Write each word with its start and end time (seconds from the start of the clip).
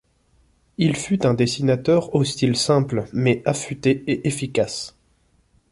Il 0.79 0.95
fut 0.95 1.27
un 1.27 1.35
dessinateur 1.35 2.15
au 2.15 2.23
style 2.23 2.55
simple 2.55 3.05
mais 3.13 3.43
affûté 3.45 4.03
et 4.07 4.27
efficace. 4.27 4.97